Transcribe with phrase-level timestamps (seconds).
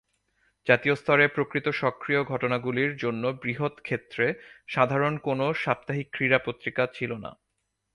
[0.67, 4.25] জাতীয় স্তরে প্রকৃত সক্রিয় ঘটনাগুলির জন্য বৃহত-ক্ষেত্রে
[4.67, 7.31] সাধারণ কোনও সাপ্তাহিক ক্রীড়া পত্রিকা ছিল না।